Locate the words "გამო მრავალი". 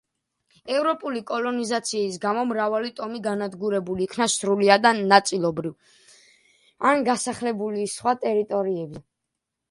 2.23-2.89